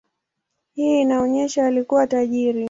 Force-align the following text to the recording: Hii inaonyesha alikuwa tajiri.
Hii 0.73 1.01
inaonyesha 1.01 1.65
alikuwa 1.65 2.07
tajiri. 2.07 2.59